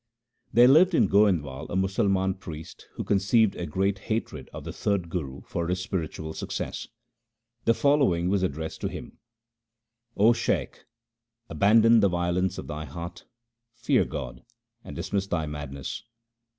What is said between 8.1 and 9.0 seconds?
was addressed to